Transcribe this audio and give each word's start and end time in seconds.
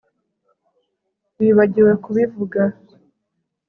Wibagiwe 1.37 1.91
kubivuga 2.03 2.61